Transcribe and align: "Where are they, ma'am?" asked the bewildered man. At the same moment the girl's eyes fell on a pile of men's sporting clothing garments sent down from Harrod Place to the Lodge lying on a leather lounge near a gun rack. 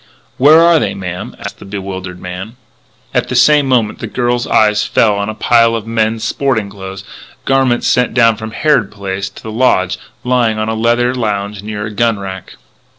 "Where 0.39 0.59
are 0.61 0.79
they, 0.79 0.95
ma'am?" 0.95 1.35
asked 1.37 1.59
the 1.59 1.65
bewildered 1.65 2.19
man. 2.19 2.55
At 3.13 3.29
the 3.29 3.35
same 3.35 3.67
moment 3.67 3.99
the 3.99 4.07
girl's 4.07 4.47
eyes 4.47 4.83
fell 4.83 5.13
on 5.13 5.29
a 5.29 5.35
pile 5.35 5.75
of 5.75 5.85
men's 5.85 6.23
sporting 6.23 6.71
clothing 6.71 7.05
garments 7.45 7.85
sent 7.85 8.15
down 8.15 8.35
from 8.35 8.49
Harrod 8.49 8.89
Place 8.91 9.29
to 9.29 9.43
the 9.43 9.51
Lodge 9.51 9.99
lying 10.23 10.57
on 10.57 10.69
a 10.69 10.73
leather 10.73 11.13
lounge 11.13 11.61
near 11.61 11.85
a 11.85 11.91
gun 11.91 12.17
rack. 12.17 12.55